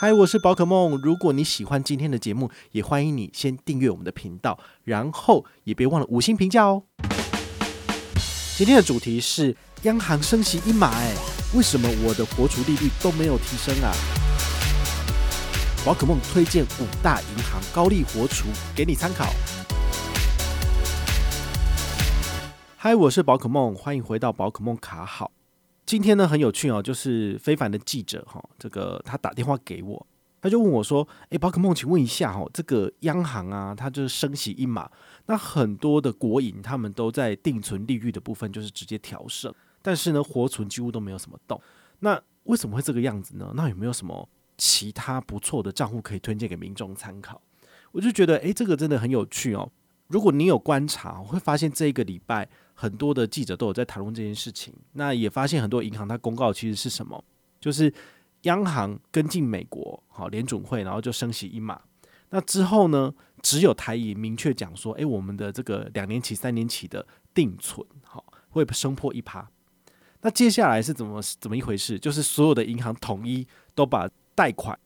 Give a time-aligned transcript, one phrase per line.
[0.00, 0.96] 嗨，我是宝可梦。
[1.02, 6.84] 如果你喜欢今天的节目，也欢迎你先订阅我们的频道，然后也别忘了五星评价哦。
[8.56, 11.16] 今天的主题是央行升息一码，哎，
[11.52, 13.90] 为什么我的活储利率都没有提升啊？
[15.84, 18.46] 宝可梦推荐五大银行高利活储
[18.76, 19.26] 给你参考。
[22.76, 25.32] 嗨，我是宝可梦，欢迎回到宝可梦卡好。
[25.88, 30.06] 今天呢很有趣哦，就是非凡的记者哈，这个他打电话给我，
[30.38, 34.90] 他就问我说：“诶，宝可梦，请问一下哈，这个央行啊，它就是升息一码，
[35.24, 41.58] 那很多的国营他们都在定存利率的部分就是直接调升，但是呢活存几乎都没有什么动，
[42.00, 43.50] 那为什么会这个样子呢？
[43.54, 47.40] 那有没有什么其他不错的账户可以推荐给民众参考？
[47.92, 49.72] 我就觉得诶，这个真的很有趣哦。
[50.08, 52.46] 如果你有观察，会发现这一个礼拜。”
[52.80, 57.24] 很多的记者都有在谈论这件事情，那也发现很多银行它公告其实是什么，
[57.60, 57.92] 就是
[58.42, 61.80] 央行跟进美国好联准会，然后就升息一码。
[62.30, 63.12] 那之后呢，
[63.42, 69.50] 只有台银明确讲说，诶，我们的这个两年期、三年期的定存好会升破一趴。
[70.20, 71.98] 那接下来是怎么怎么一回事？
[71.98, 74.78] 就是所有的银行统一都把贷款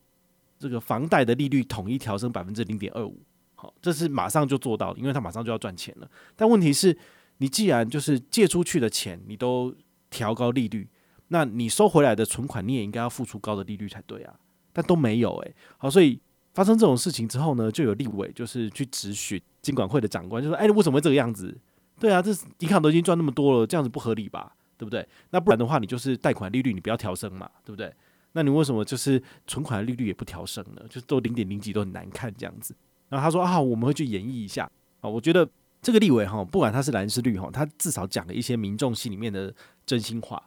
[0.59, 3.21] 这个房贷的利率统一调升百分之零点二五，
[3.55, 6.11] 好，这是马上就做到，因为它马上就要赚钱了。
[6.35, 6.97] 但问题是。
[7.39, 9.75] 你既然就是借出去的钱，你都
[10.11, 10.89] 调高利率，
[11.29, 14.35] 那你收回来的存款，你也应该要付出高的利率才对啊。
[14.73, 16.19] 但都没有诶、好，所以
[16.55, 21.55] 发生这种事情之后呢，就有立委就是去质询金管会的长官，就说：“哎，你为什么会这个样子？
[22.01, 24.57] 对啊，这银行都已经赚那么多了，这样子不合理吧？
[24.79, 25.07] 对不对？
[25.31, 27.93] 那不然的话，你就是贷款利率你不要调升嘛，对不对？
[28.33, 30.83] 那你为什么就是存款利率也不调升呢？
[30.89, 32.75] 就是都零点零几都很难看这样子。
[33.11, 35.47] 然后他说啊，我们会去演绎一下啊，我觉得。”
[35.83, 39.53] 这个立委哈，不管他是蓝是绿哈，他至少讲了一些民众心里面的
[39.85, 40.41] 真心话，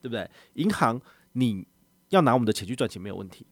[0.00, 0.28] 对不对？
[0.54, 0.98] 银行
[1.34, 1.66] 你
[2.08, 3.46] 要拿我们的钱去赚钱没有问题，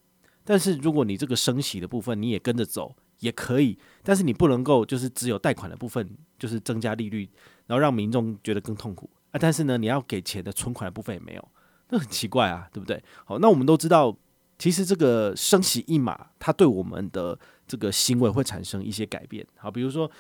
[0.45, 7.29] 但是如果你这个升息的部分你也跟着走也可以，但是你不能够就是只有贷款的部分就是增加利率，
[7.67, 9.39] 然后让民众觉得更痛苦啊。
[9.39, 11.49] 但是呢，你要给钱的存款的部分也没有，
[11.91, 13.05] 那很奇怪啊，对不对？
[13.27, 14.17] 好，那我们都知道，
[14.59, 17.39] 其实这个升息一码，它对我们的
[17.69, 19.47] 这个行为会产生一些改变。
[19.57, 20.11] 好，比如说。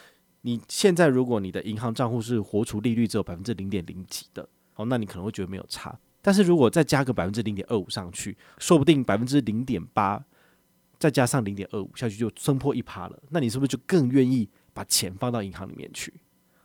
[0.47, 5.99] 你现在如果你的银行账户是活储利率只有百分之零点零几的，哦，那你可能会觉得没有差。
[6.23, 10.25] 但是如果再加个百分之零点二五上去，说不定百分之零点八
[11.01, 16.15] 再加上零点二五下去就升破一趴了，那你是不是就更愿意把钱放到银行里面去？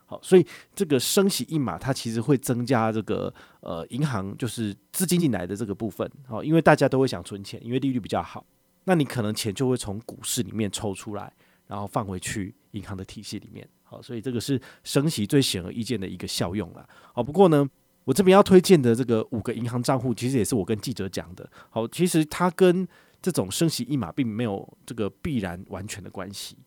[0.06, 8.46] 好，所以这个升息一码，它其实会增加这个呃银行就是资金进来的这个部分，好，因为大家都会想存钱，因为利率比较好，
[8.84, 11.34] 那你可能钱就会从股市里面抽出来。
[11.72, 16.86] 然后放回去银行的体系里面，好，所以这个是升息最显而易见的一个效用了。
[17.14, 17.66] 好，不过呢，
[18.04, 21.50] 我这边要推荐的这个五个银行账户，其实也是我跟记者讲的。
[21.70, 22.86] 好，其实它跟
[23.22, 26.58] 这种升息一码并没有这个必然完全的关系，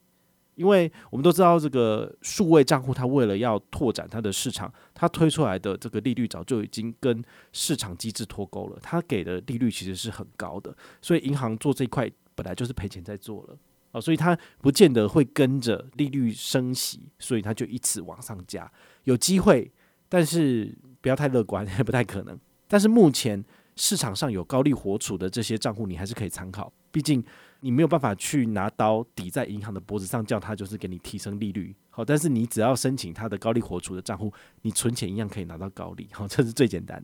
[0.54, 7.22] 因为我们都知道这个数位账户，它为了要拓展它的市场，它推出来的这个利率早就已经跟
[7.53, 13.59] 市场机制脱钩了，它给的利率其实是很高的，所以银行做这一块本来就是赔钱在做了。
[13.94, 18.71] 哦，所以它不见得会跟着利率升息，所以它就一直往上加，
[19.05, 19.71] 有机会，
[20.09, 22.37] 但是不要太乐观， 不太可能。
[22.66, 23.43] 但是目前
[23.77, 26.72] 市场上有高利活储的这些账户，你还是可以参考。
[26.91, 27.22] 毕竟
[27.60, 31.72] 你没有办法去拿刀抵在银行的脖子上，叫他就是给你提升利率。
[31.91, 34.32] 好，但是你只要申请他的高利活储的账户，
[34.62, 36.09] 你存钱一样可以拿到高利。
[36.11, 37.00] 好，这是最简单。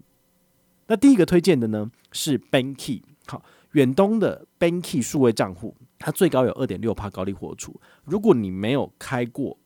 [0.88, 3.40] 那第一个推荐的呢是 Banky，好，
[3.72, 5.76] 远东的 Banky 数位账户。
[6.00, 7.80] 它最高有二点六帕高利活储。
[8.04, 9.56] 如果你没有开过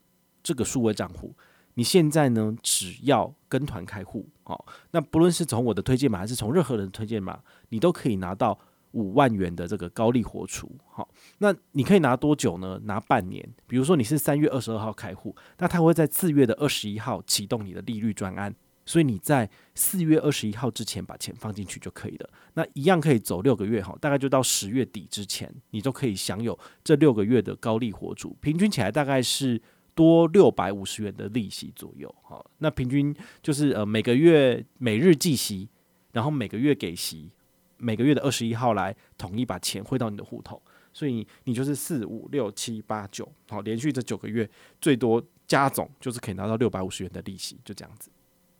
[0.42, 1.34] 这个数位账户，
[1.74, 7.38] 你现在呢，只要跟团开户，好，那不论是从我的推荐码还是从任何人的推荐码，
[7.70, 8.58] 你都可以拿到
[8.90, 10.70] 五万元的这个高利活储。
[10.90, 11.08] 好，
[11.38, 12.80] 那你可以拿多久呢？
[12.84, 13.48] 拿半年。
[13.66, 18.54] 比如说你是三月二十二号开户，那它会在四月的二十一号启动你的利率专案。
[18.86, 29.60] 所以你在四月二十一号之前把钱放进去就可以了，那一样可以走六个月哈，大概就到十月底之前，你都可以享有这六个月的高利活储，平均起来大概是
[29.94, 32.44] 多六百五十元的利息左右哈。
[32.58, 35.68] 那平均就是呃每个月每日计息，
[36.12, 37.30] 然后每个月给息，
[37.78, 40.60] 每个月的二十一号来统一把钱汇到你的户头，
[40.92, 44.48] 所以你就是四五六七八九，好，连续这九个月
[44.80, 48.10] 最多加总就是可以拿到六百五十元的利息，就这样子。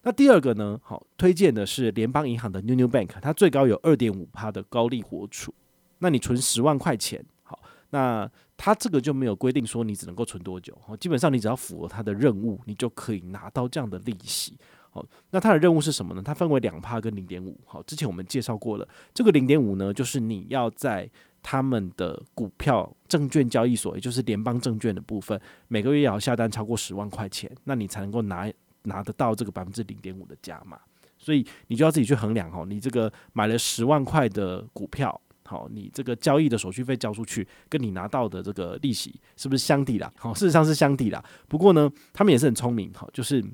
[0.05, 0.79] 那第二个呢？
[0.83, 5.53] 好，推荐的是联邦银行的 New New Bank，它最高有二点五趴的高利活储。
[5.99, 7.59] 那你存十万块钱，好，
[7.89, 10.77] 那它这个就没有规定说你只能够存多久。
[10.87, 14.59] 好，基本上你只要符合它的任务，你就可以拿到这样的利息。
[14.91, 16.23] 好，那它的任务是什么呢？
[16.23, 17.59] 它分为两趴跟零点五。
[17.65, 21.11] 好，之前我们介绍过了，这个零点五呢，就是你要在
[21.43, 28.53] 他们的股票证券交易所，也就是联邦证券的部分，每个月要下单超过十万块钱，那你才能够拿
[28.85, 30.79] 拿得到这个百分之零点五的加码。
[31.19, 40.13] 所以你就要自己去衡量哦，你这个买了十万块的股票，好，你这个交易的手续费交出去，跟你拿到的这个利息是不是相抵的？
[40.17, 41.23] 好，事实上是相抵的。
[41.49, 43.45] 不过呢，他们也是很聪明，好，就是。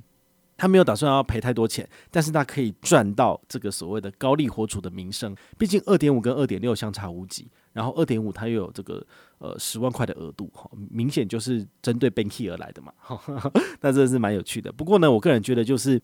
[0.61, 5.35] 他没有打算要赔太多钱，但是他可以赚到这个所谓的高利活储的名声。
[5.57, 9.03] 毕竟二点五跟二点六相差无几，然后二点五它又有这个
[9.39, 12.93] 呃十万块的额度，哈，明显就是针对 Banky 而来的嘛。
[13.81, 14.71] 那这是蛮有趣的。
[14.71, 15.99] 不过呢，我个人觉得就是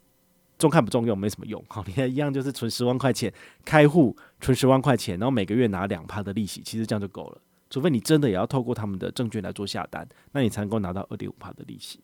[0.56, 1.62] 中看不中用，没什么用。
[1.69, 3.31] 哈，你 看一样就是存十万块钱
[3.62, 7.38] 开户，存十万块钱，然后每个月拿两趴的利息，其实这样就够了。
[7.69, 12.00] 除非你真的也要透过他们的证券来做下单，那你才能够拿到二点五趴的利息。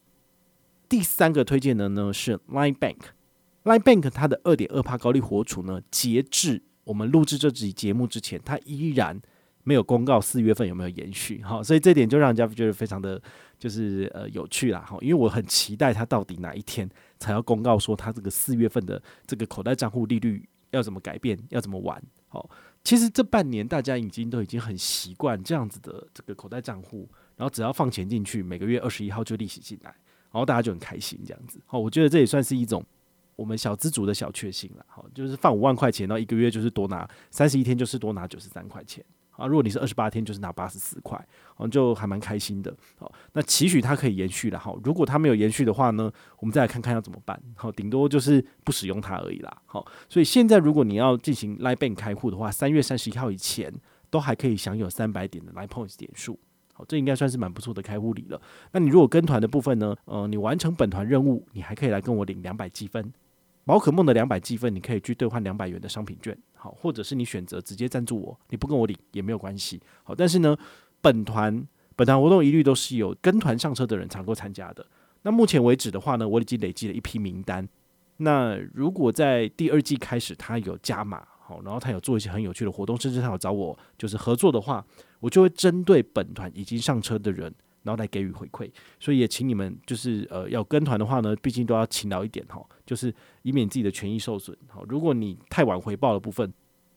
[0.93, 9.19] 第三个推荐的呢是 Line Bank，Line Bank 它的二点二帕高利活储呢，截至我们录制这集节目之前，它依然
[9.65, 13.19] 没有公告四月份有没有延续，好，所以这点就让人家觉得非常的
[13.59, 16.87] 就是呃有趣啦，哈，因为我很期待它到底哪一天
[17.19, 22.51] 才要公告说它这个四月份的这个口袋账户利率要怎么改变，要怎么玩，好，
[22.85, 29.95] 其实这半年大家已经都已经很习惯这样子的这个口袋账户，然后只要放钱进去，每个月二十一号就利息进来。
[30.33, 31.61] 然后大家就很开心，这样子。
[31.67, 32.85] 好，我觉得这也算是一种
[33.37, 34.85] 我们小资族的小确幸了。
[34.89, 39.05] 好，就是放五万块钱，然后一个月就是多拿三十一天，就是多拿九十三块钱。
[39.33, 41.19] 啊，如果你是二十八天，就是拿八十四块，
[41.55, 42.73] 好，就还蛮开心的。
[42.99, 44.59] 好，那期许它可以延续了。
[44.59, 47.43] 好，如果它没有延续的话呢，我们再来看看要怎么办。
[47.55, 49.63] 好，顶多就是不使用它而已啦。
[49.65, 53.73] 好，所以现在如果你要进行 Line Bank 开户的话，三月三十一号以前
[54.11, 56.39] 都还可以享有三百点的 Line Points 点数。
[56.89, 58.41] 这应该算是蛮不错的开户礼了。
[58.73, 59.95] 那你如果跟团的部分呢？
[60.05, 63.13] 呃，你完成本团任务，你还可以来跟我领两百积分。
[63.65, 66.37] 宝可梦的两百积分，你可以去兑换两百元的商品券。
[66.55, 69.81] 好，或者是你选择直接赞助我，你不跟我领也没有关系。
[70.03, 70.57] 好，但是呢，
[71.01, 71.65] 本团
[71.95, 74.85] 本团活动一律都是有跟团上车的人才能够参加的。
[75.23, 77.69] 那目前为止的话呢，我已经累积了一批名单。
[78.17, 81.27] 那如果在第二季开始，他有加码。
[81.45, 84.85] 好，然后他有做一些很有趣的活动，甚至他有找我就是合作的话，
[85.23, 87.45] 我就会针对本团已经上车的人，
[87.85, 88.69] 然后来给予回馈。
[88.99, 94.57] 所以也请你们就是呃要跟团的话呢，毕竟都要勤劳一点哈，就是以免自己的权益受损。
[94.67, 96.53] 好，如果你太晚回报的部分，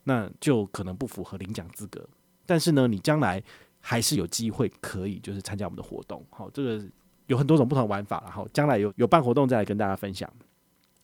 [0.06, 2.04] 那就可能不符合领奖资格。
[2.48, 3.42] 但是呢，你将来
[3.80, 6.26] 还是有机会可以就是参加我们的活动。
[6.32, 6.84] 好，这个
[7.28, 10.28] 有很多种不同玩法，然后将来有有办活动再来跟大家分享。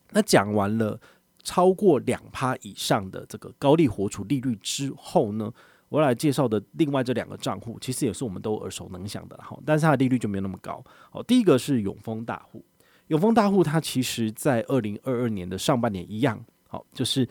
[0.10, 1.00] 那讲完了。
[1.44, 5.52] 超过两趴以上的这个高利活储利率之后呢，
[5.92, 10.82] 我来介绍的另外这两个账户，其实也是我们都耳熟能详的哈，但是它的利率就没有那么高。
[11.10, 12.64] 好，第一个是永丰大户，
[13.08, 17.28] 永丰大户它其实在二零二二年的上半年一样，好，就是。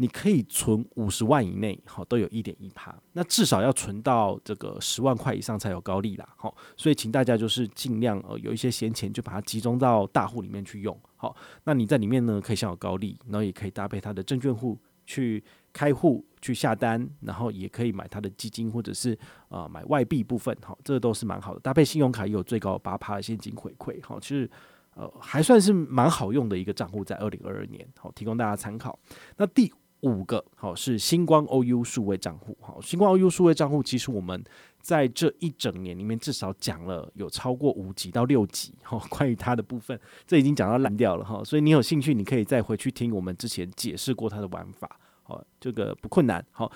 [0.00, 2.96] 你可以存五十万以内，好，都有一点一趴。
[3.14, 11.34] 那至少要存到这个十万块以上才有高利啦，好，所以请大家就是尽量呃有一些闲钱就把它集中到大户里面去用，好，
[11.64, 15.42] 那你在里面呢可以享有高利，然后也可以搭配它的证券户去
[15.72, 19.16] 开户去下单，然后也可以买它的基金或者是、
[19.48, 21.60] 呃、买外币部分，好，这都是蛮好的。
[21.60, 24.50] 搭配信用卡也有最高八趴的现金回馈，好，其实
[24.94, 28.98] 呃还算是蛮好用的一个账户，在二零二二年，好，提供大家参考。
[29.36, 29.72] 那第
[30.02, 34.42] 五个好是星光 OU 数位账户，好，星光 OU 数位账户，其实我们
[34.80, 46.72] 在这一整年里面至少讲了有超过五集到六集，哈， 关于它的部分，这已经讲到烂掉了哈，所以你有兴趣，你可以再回去听我们之前解释过它的玩法，好，这个不困难，好，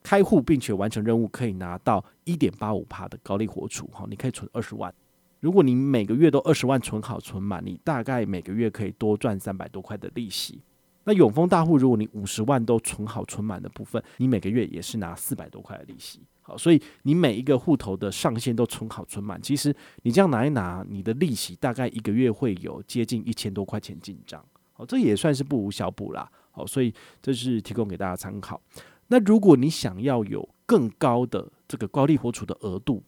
[0.00, 4.94] 开户并且完成任务可以拿到一点八五帕的高利活储，好，你可以存二十万，
[5.40, 10.62] 如果你每个月都二十万存好存满，你大概每个月可以多赚三百多块的利息。
[11.02, 16.20] 那永丰大户，如果你五十万都存好存满的部分，你每个月也是拿四百多块的利息。
[16.42, 24.42] 好，所以你每一个户头的上限都存好存满，其实你这样拿一拿，你的利息大概一个月会有接近一千多块钱进账。
[24.74, 26.30] 好，这也算是不无小补啦。
[26.54, 28.60] 好，所以这是提供给大家参考。
[29.08, 33.02] 那如果你想要有更高的这个高利活储的额度，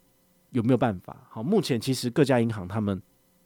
[0.50, 1.16] 有没有办法？
[1.30, 3.00] 好，目前其实各家银行他们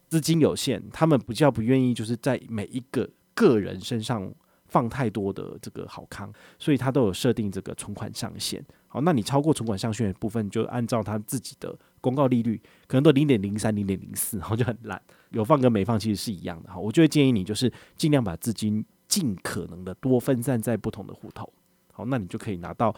[0.08, 4.32] 资金有限，他们比较不愿意就是在每一个个人身上
[4.66, 8.64] 放太多的这个好康，所以他都有设定这个存款上限。
[8.88, 15.00] 好，那你超过存款上限的部分，就按照他自己的公告利率，可能都零点零三、零点零四，然后就很烂。
[15.30, 16.72] 有放跟没放其实是一样的。
[16.72, 21.52] 好，我就会建议你就是尽量把资金尽可能的多分散在不同的户头。
[21.92, 22.94] 好，那你就可以拿到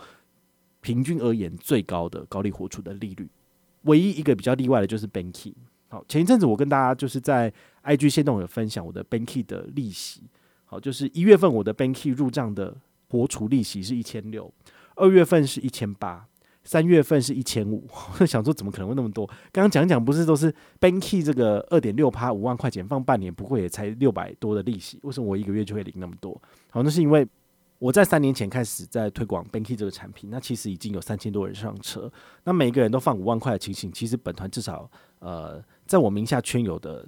[0.80, 3.28] 平均而言最高的高利活储的利率。
[3.82, 5.54] 唯一一个比较例外的就是 Banky。
[5.88, 7.52] 好，前一阵子我跟大家就是在
[7.82, 10.22] IG 线动有分享我的 Banky 的利息。
[10.66, 12.76] 好，就是一月份我的 Banky 入账的
[13.08, 14.52] 活储利息是一千六，
[14.94, 16.26] 二月份是一千八，
[16.64, 17.88] 三月份是一千五，
[18.26, 19.26] 想说怎么可能会那么多？
[19.50, 26.40] 刚刚讲讲不是都是 Banky 这个二点六趴五万块钱放半年，不过也才六百多的利息，为什么我一个月就会领那么多？
[26.70, 27.26] 好，那是因为
[27.78, 32.10] 我在三年前开始在推广 Banky 这个产品，那其实已经有三千多人上车，
[32.44, 34.88] 那每个人都放五万块的情形，其实本团至少
[35.18, 37.04] 呃，在我名下圈有的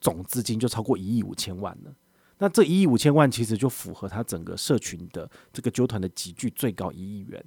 [0.00, 1.92] 总资金就超过一亿五千万了。
[2.38, 7.44] 那这一亿五千万其实就符合他整个社群的这个纠团的集聚最高一亿元。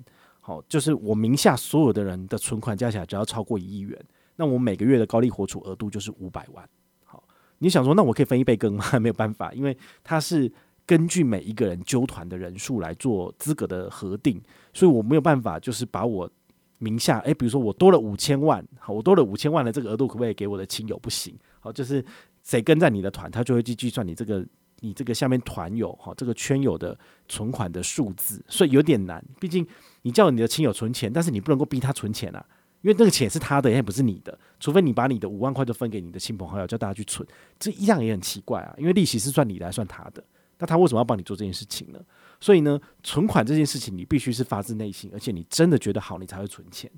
[0.47, 4.01] 好，就是我名下所有的人的存款加起来只要超过一亿元，
[4.37, 6.65] 那我每个月的高利活储额度就是五百万。
[7.03, 7.21] 好，
[7.57, 8.85] 你想说，那我可以分一杯羹吗？
[8.97, 10.49] 没有办法，因为它是
[10.85, 14.41] 根据每一个人揪团的人数来做资格的核定，
[14.73, 16.31] 所以我没有办法，就是把我
[16.77, 20.97] 名下，诶，比如说我多了五千万，好，我多了五千万的这个额度，可不可以给我的亲友？
[20.97, 22.01] 不行，好，就是
[22.41, 24.45] 谁跟在你的团，他就会去计算你这个。
[24.79, 29.23] 你这个下面团友哈，这个圈友的存款的数字，所以有点难。
[29.39, 29.65] 毕竟
[30.03, 32.45] 你叫你的亲友存钱，但是你不能够逼他存钱啊，
[32.81, 34.37] 因为那个钱是他的，也不是你的。
[34.59, 37.27] 除非你把你的五万块就分给你的亲朋好友，叫大家去存，
[37.59, 38.73] 这一样也很奇怪啊。
[38.77, 40.23] 因为利息是算你的，还算他的，
[40.59, 41.99] 那他为什么要帮你做这件事情呢？
[42.39, 46.89] 所以呢，存款这件事情，你必须是发自内心，而且你真的觉得好，你才会存钱。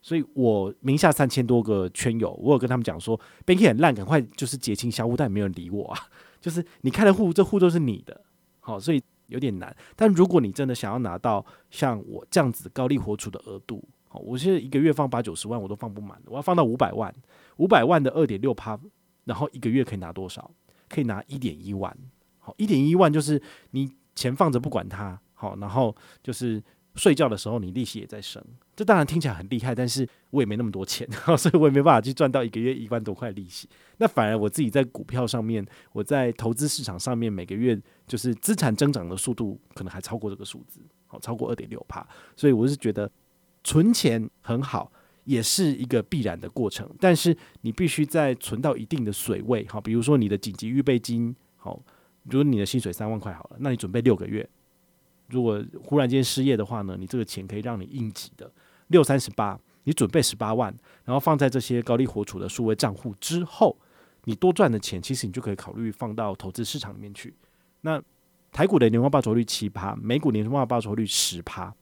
[0.00, 5.98] 所以我名下三千多个圈友，我有跟他们讲说，Banky 很烂，赶快就是结清销户，但没有人理我啊。
[6.40, 8.20] 就是你开的户，这户都是你的，
[8.60, 9.74] 好，所以有点难。
[9.96, 17.14] 但如果你真的想要拿到像我这样子高利活储的额度，好，我现在一个月放八九十万，我都放不满，我要放到五百万，
[17.56, 18.78] 五百万的二点六趴，
[19.24, 20.50] 然后一个月可以拿多少？
[20.88, 21.96] 可以拿一点一万，
[22.38, 23.40] 好，一点一万就是
[23.70, 26.62] 你钱放着不管它，好，然后就是。
[26.98, 33.68] 睡觉的时候，你利息也在升，这当然听起来很厉害，但是我也没那么多钱， 所以我也没办法去赚到一个月一万多块利息。
[33.98, 42.06] 那反而我自己在股票上面，我在投资市场上面，每个月就是资产增长的速度可能还超过这个数字，好，超过二点六趴。
[42.36, 43.10] 所以我是觉得
[43.62, 44.90] 存钱很好，
[45.24, 51.80] 也是一个必然的过程，但是你必须在存到一定的水位，好，比如说你的紧急预备金，好，
[52.28, 54.48] 比如你的薪水三万块好了，那你准备六个月。
[55.28, 58.50] 如果忽然间失业的话呢，你这个钱可以让你应急的
[58.88, 63.76] 六三十八，你准备十八万，然后放在这些高利活储的数位账户之后，
[64.24, 67.34] 你多赚的钱，其实你就可以考虑放到投资市场里面去。
[67.82, 68.02] 那
[68.50, 71.72] 台股的年化报酬率七趴，美股年化报酬率十趴，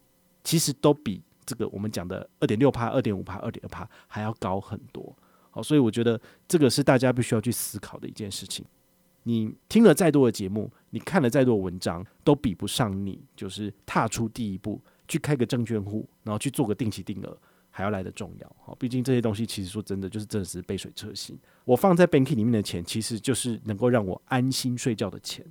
[0.43, 5.17] 其实都比这个我们讲的二点六趴、二点五趴、二点二趴还要高很多。
[5.51, 8.65] 好，所以我觉得这个是大家必须要去思考的一件事情。
[9.29, 17.37] 你听了再多的节目，你看了再多的文章，都比不上你就是踏出第一步，去开个证券户，然后去做个定期定额，
[17.69, 18.57] 还要来得重要。
[18.65, 21.37] 好，毕竟这些东西其实说真的，就是真的是杯水车薪。
[21.65, 25.45] 我放在 banking 里面的钱，其实就是能够让我安心睡觉的钱。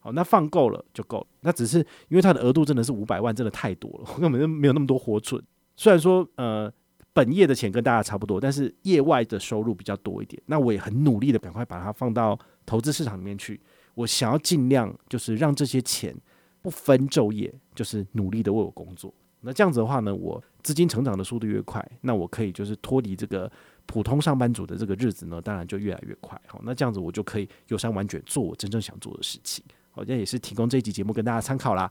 [0.00, 1.26] 好，那放够了就够了。
[1.42, 5.40] 那只是因为它的额度真的是五百万，真的太多了，我根本就没有那么多活存。
[5.76, 6.72] 虽然说呃。
[7.12, 10.40] 本业的钱跟大家差不多，但是业外的收入比较多一点。
[10.46, 13.60] 那我也很努力的赶快把它放到投资市场里面去。
[13.94, 16.16] 我想要尽量就是让这些钱
[16.62, 19.12] 不分昼夜，就是努力的为我工作。
[19.40, 23.50] 那这样子的话呢，我资金成长的速度越快，那我可以就是脱离这个
[23.86, 26.40] 普通上班族的这个日子呢，当然就越来越快。
[26.46, 29.64] 好，那这样子我就可以游山玩卷，做我真正想做的事情。
[29.90, 31.90] 好，这也是提供这一集节目跟大家参考啦。